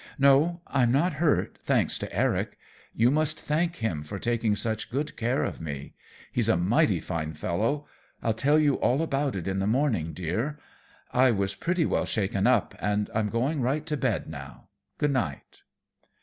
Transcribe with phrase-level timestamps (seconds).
[0.17, 2.57] "No, I'm not hurt, thanks to Eric.
[2.91, 5.93] You must thank him for taking such good care of me.
[6.31, 7.85] He's a mighty fine fellow.
[8.23, 10.57] I'll tell you all about it in the morning, dear.
[11.11, 14.69] I was pretty well shaken up and I'm going right to bed now.
[14.97, 15.61] Good night."